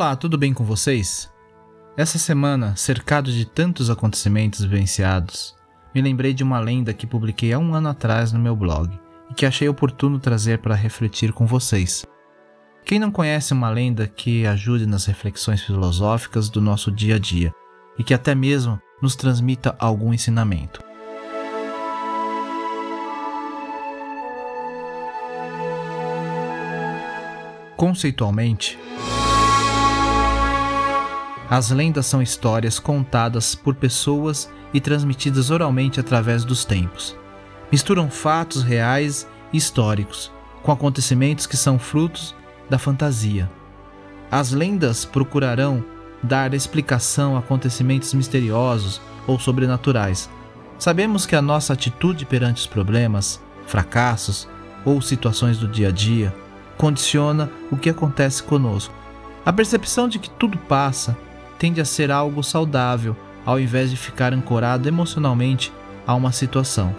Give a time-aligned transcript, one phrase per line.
[0.00, 1.30] Olá, tudo bem com vocês?
[1.94, 5.54] Essa semana, cercado de tantos acontecimentos vivenciados,
[5.94, 8.98] me lembrei de uma lenda que publiquei há um ano atrás no meu blog
[9.30, 12.06] e que achei oportuno trazer para refletir com vocês.
[12.82, 17.52] Quem não conhece uma lenda que ajude nas reflexões filosóficas do nosso dia a dia
[17.98, 20.82] e que até mesmo nos transmita algum ensinamento?
[27.76, 28.78] Conceitualmente,
[31.50, 37.16] as lendas são histórias contadas por pessoas e transmitidas oralmente através dos tempos.
[37.72, 40.30] Misturam fatos reais e históricos
[40.62, 42.36] com acontecimentos que são frutos
[42.68, 43.50] da fantasia.
[44.30, 45.84] As lendas procurarão
[46.22, 50.30] dar explicação a acontecimentos misteriosos ou sobrenaturais.
[50.78, 54.46] Sabemos que a nossa atitude perante os problemas, fracassos
[54.84, 56.32] ou situações do dia a dia
[56.76, 58.94] condiciona o que acontece conosco.
[59.44, 61.16] A percepção de que tudo passa
[61.60, 65.70] tende a ser algo saudável, ao invés de ficar ancorado emocionalmente
[66.06, 66.96] a uma situação.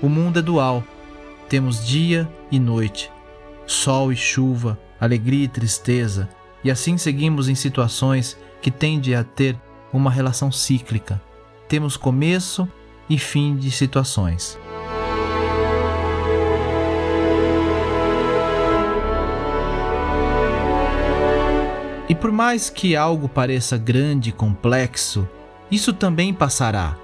[0.00, 0.82] O mundo é dual.
[1.46, 3.12] Temos dia e noite,
[3.66, 6.26] sol e chuva, alegria e tristeza,
[6.64, 9.60] e assim seguimos em situações que tendem a ter
[9.92, 11.20] uma relação cíclica.
[11.68, 12.66] Temos começo
[13.10, 14.58] e fim de situações.
[22.12, 25.26] E por mais que algo pareça grande e complexo,
[25.70, 26.94] isso também passará.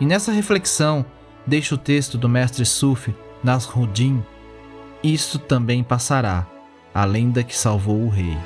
[0.00, 1.04] E nessa reflexão,
[1.46, 3.14] deixo o texto do mestre Sufi,
[3.44, 4.24] Nasruddin,
[5.02, 6.46] isso também passará,
[6.94, 8.38] a lenda que salvou o rei.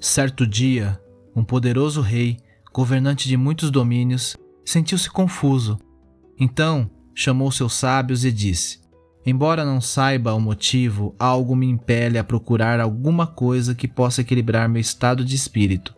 [0.00, 1.00] Certo dia,
[1.34, 2.36] um poderoso rei,
[2.72, 5.76] governante de muitos domínios, sentiu-se confuso.
[6.38, 8.78] Então chamou seus sábios e disse:
[9.26, 14.68] Embora não saiba o motivo, algo me impele a procurar alguma coisa que possa equilibrar
[14.68, 15.96] meu estado de espírito.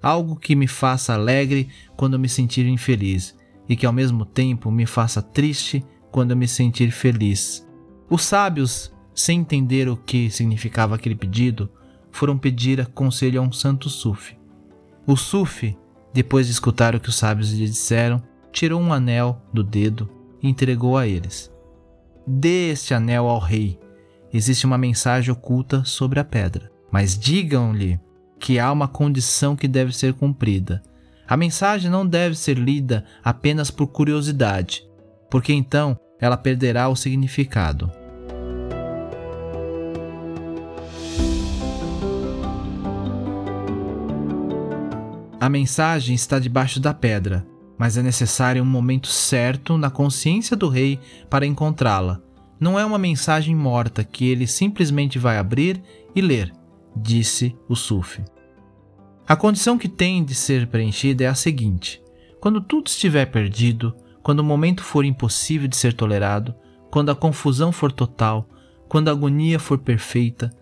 [0.00, 3.36] Algo que me faça alegre quando me sentir infeliz
[3.68, 7.66] e que ao mesmo tempo me faça triste quando me sentir feliz.
[8.08, 11.68] Os sábios, sem entender o que significava aquele pedido,
[12.12, 14.38] foram pedir conselho a um santo sufi.
[15.06, 15.76] O sufi,
[16.12, 20.08] depois de escutar o que os sábios lhe disseram, tirou um anel do dedo
[20.40, 21.50] e entregou a eles.
[22.26, 23.80] Dê este anel ao rei.
[24.32, 27.98] Existe uma mensagem oculta sobre a pedra, mas digam-lhe
[28.38, 30.82] que há uma condição que deve ser cumprida.
[31.26, 34.86] A mensagem não deve ser lida apenas por curiosidade,
[35.30, 37.90] porque então ela perderá o significado.
[45.42, 47.44] A mensagem está debaixo da pedra,
[47.76, 52.20] mas é necessário um momento certo na consciência do rei para encontrá-la.
[52.60, 55.82] Não é uma mensagem morta que ele simplesmente vai abrir
[56.14, 56.52] e ler,
[56.94, 58.22] disse o Sufi.
[59.26, 62.00] A condição que tem de ser preenchida é a seguinte:
[62.40, 66.54] quando tudo estiver perdido, quando o momento for impossível de ser tolerado,
[66.88, 68.48] quando a confusão for total,
[68.88, 70.52] quando a agonia for perfeita,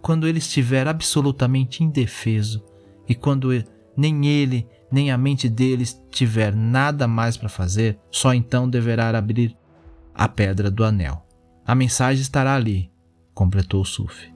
[0.00, 2.64] quando ele estiver absolutamente indefeso
[3.08, 3.52] e quando
[3.98, 9.56] nem ele, nem a mente deles tiver nada mais para fazer, só então deverá abrir
[10.14, 11.26] a pedra do anel.
[11.66, 12.88] A mensagem estará ali,
[13.34, 14.32] completou Sufi.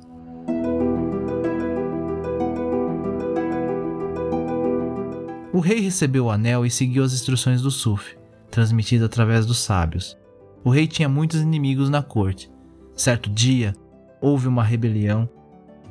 [5.53, 8.17] O rei recebeu o anel e seguiu as instruções do Sufi,
[8.51, 10.19] transmitidas através dos sábios.
[10.65, 12.51] O rei tinha muitos inimigos na corte.
[12.97, 13.75] Certo dia,
[14.21, 15.29] houve uma rebelião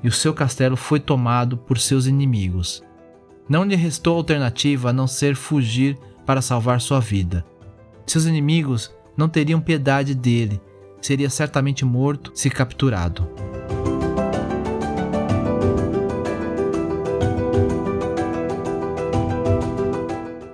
[0.03, 2.83] e o seu castelo foi tomado por seus inimigos.
[3.51, 7.45] Não lhe restou alternativa a não ser fugir para salvar sua vida.
[8.07, 10.61] Seus inimigos não teriam piedade dele.
[11.01, 13.27] Seria certamente morto se capturado.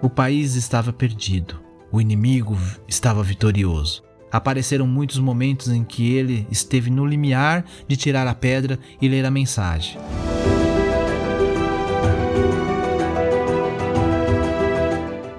[0.01, 1.59] O país estava perdido.
[1.91, 2.57] O inimigo
[2.87, 4.01] estava vitorioso.
[4.31, 9.23] Apareceram muitos momentos em que ele esteve no limiar de tirar a pedra e ler
[9.23, 9.99] a mensagem.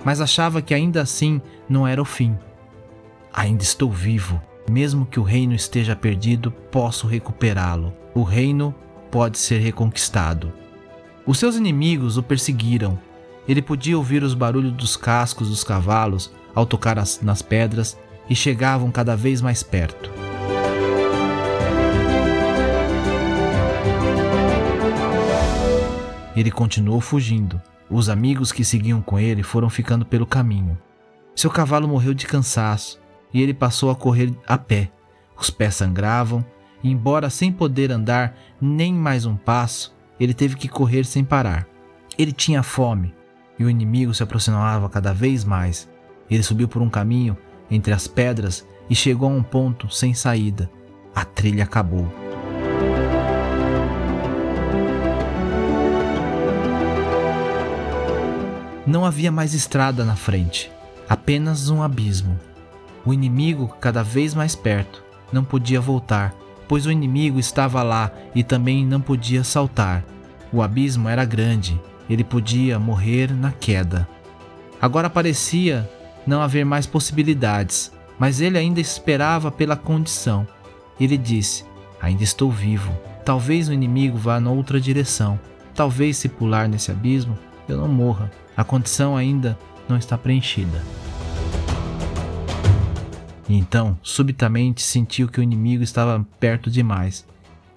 [0.09, 1.39] Mas achava que ainda assim
[1.69, 2.35] não era o fim.
[3.31, 4.41] Ainda estou vivo.
[4.67, 7.93] Mesmo que o reino esteja perdido, posso recuperá-lo.
[8.15, 8.75] O reino
[9.11, 10.51] pode ser reconquistado.
[11.27, 12.99] Os seus inimigos o perseguiram,
[13.47, 17.95] ele podia ouvir os barulhos dos cascos dos cavalos ao tocar as, nas pedras
[18.31, 20.11] e chegavam cada vez mais perto.
[26.35, 27.61] Ele continuou fugindo.
[27.91, 30.77] Os amigos que seguiam com ele foram ficando pelo caminho.
[31.35, 33.01] Seu cavalo morreu de cansaço
[33.33, 34.91] e ele passou a correr a pé.
[35.39, 36.45] Os pés sangravam
[36.83, 41.67] e, embora sem poder andar nem mais um passo, ele teve que correr sem parar.
[42.19, 43.15] Ele tinha fome
[43.59, 45.89] e o inimigo se aproximava cada vez mais.
[46.31, 47.37] Ele subiu por um caminho
[47.71, 50.71] entre as pedras e chegou a um ponto sem saída.
[51.15, 52.28] A trilha acabou.
[58.89, 60.73] Não havia mais estrada na frente,
[61.07, 62.41] apenas um abismo.
[63.05, 66.35] O inimigo, cada vez mais perto, não podia voltar,
[66.67, 70.03] pois o inimigo estava lá e também não podia saltar.
[70.51, 74.09] O abismo era grande ele podia morrer na queda.
[74.81, 75.87] Agora parecia
[76.27, 80.49] não haver mais possibilidades, mas ele ainda esperava pela condição.
[80.99, 81.63] Ele disse:
[82.01, 82.91] Ainda estou vivo.
[83.23, 85.39] Talvez o inimigo vá na outra direção.
[85.75, 87.39] Talvez se pular nesse abismo,
[87.69, 88.31] eu não morra.
[88.59, 89.57] A condição ainda
[89.89, 90.83] não está preenchida.
[93.49, 97.25] Então, subitamente, sentiu que o inimigo estava perto demais.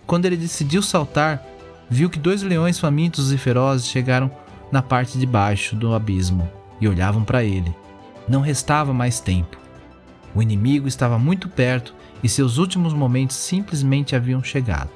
[0.07, 1.45] Quando ele decidiu saltar,
[1.87, 4.31] viu que dois leões famintos e ferozes chegaram
[4.71, 6.49] na parte de baixo do abismo
[6.81, 7.71] e olhavam para ele.
[8.27, 9.59] Não restava mais tempo.
[10.33, 11.93] O inimigo estava muito perto
[12.23, 14.89] e seus últimos momentos simplesmente haviam chegado.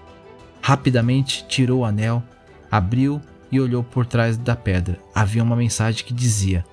[0.64, 2.24] Rapidamente tirou o anel,
[2.72, 3.22] abriu
[3.56, 5.00] e olhou por trás da pedra.
[5.13, 6.66] Havia uma mensagem que dizia: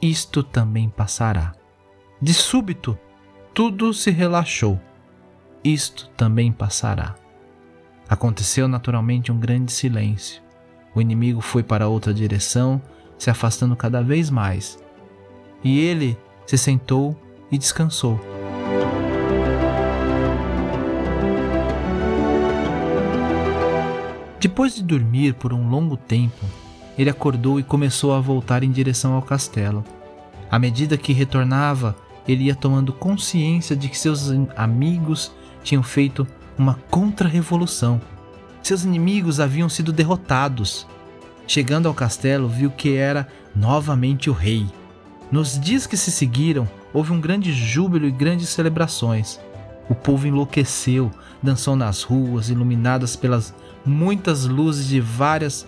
[0.00, 1.52] Isto também passará.
[2.20, 2.98] De súbito,
[3.52, 4.80] tudo se relaxou.
[5.62, 7.14] Isto também passará.
[8.08, 10.42] Aconteceu naturalmente um grande silêncio.
[10.94, 12.80] O inimigo foi para outra direção,
[13.18, 14.78] se afastando cada vez mais.
[15.62, 16.16] E ele
[16.46, 17.18] se sentou
[17.50, 18.18] e descansou.
[24.44, 26.44] Depois de dormir por um longo tempo,
[26.98, 29.82] ele acordou e começou a voltar em direção ao castelo.
[30.50, 31.96] À medida que retornava,
[32.28, 35.32] ele ia tomando consciência de que seus amigos
[35.62, 36.26] tinham feito
[36.58, 37.98] uma contra-revolução.
[38.62, 40.86] Seus inimigos haviam sido derrotados.
[41.46, 43.26] Chegando ao castelo, viu que era
[43.56, 44.66] novamente o rei.
[45.32, 49.40] Nos dias que se seguiram, houve um grande júbilo e grandes celebrações.
[49.88, 51.10] O povo enlouqueceu,
[51.42, 53.54] dançou nas ruas, iluminadas pelas
[53.84, 55.66] muitas luzes de várias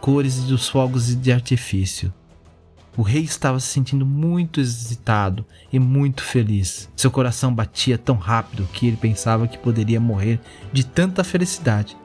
[0.00, 2.12] cores e dos fogos de artifício.
[2.96, 6.88] O rei estava se sentindo muito excitado e muito feliz.
[6.94, 10.38] Seu coração batia tão rápido que ele pensava que poderia morrer
[10.72, 11.96] de tanta felicidade.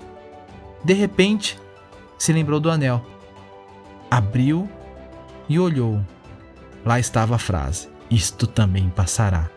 [0.84, 1.60] De repente,
[2.18, 3.06] se lembrou do anel.
[4.10, 4.68] Abriu
[5.48, 6.04] e olhou.
[6.84, 9.48] Lá estava a frase: Isto também passará.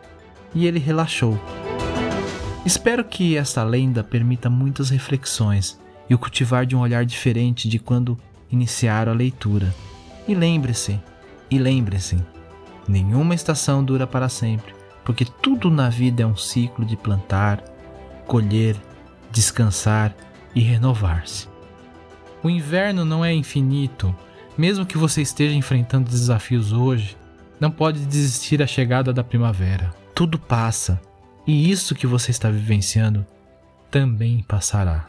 [0.54, 1.40] E ele relaxou.
[2.64, 7.80] Espero que esta lenda permita muitas reflexões e o cultivar de um olhar diferente de
[7.80, 8.16] quando
[8.50, 9.74] iniciaram a leitura.
[10.28, 11.00] E lembre-se,
[11.50, 12.22] e lembre-se,
[12.86, 14.72] nenhuma estação dura para sempre,
[15.04, 17.60] porque tudo na vida é um ciclo de plantar,
[18.28, 18.76] colher,
[19.32, 20.14] descansar
[20.54, 21.48] e renovar-se.
[22.44, 24.14] O inverno não é infinito,
[24.56, 27.16] mesmo que você esteja enfrentando desafios hoje,
[27.58, 29.92] não pode desistir a chegada da primavera.
[30.14, 31.00] Tudo passa,
[31.46, 33.26] e isso que você está vivenciando
[33.90, 35.06] também passará.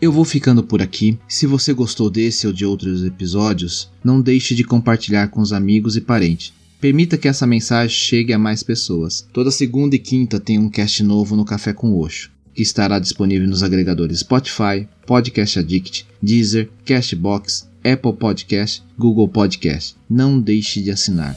[0.00, 1.18] Eu vou ficando por aqui.
[1.28, 5.94] Se você gostou desse ou de outros episódios, não deixe de compartilhar com os amigos
[5.94, 6.54] e parentes.
[6.80, 9.28] Permita que essa mensagem chegue a mais pessoas.
[9.30, 13.48] Toda segunda e quinta tem um cast novo no Café com Oxo, que estará disponível
[13.48, 19.96] nos agregadores Spotify, Podcast Addict, Deezer, Castbox, Apple Podcast, Google Podcast.
[20.08, 21.36] Não deixe de assinar.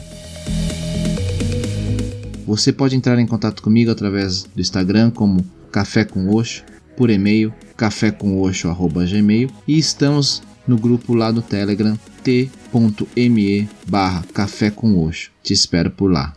[2.46, 6.62] Você pode entrar em contato comigo através do Instagram como Café com Oxo,
[6.96, 15.30] por e-mail cafécomoxo.gmail e estamos no grupo lá do Telegram t.me barra Café com Oxo.
[15.42, 16.34] Te espero por lá.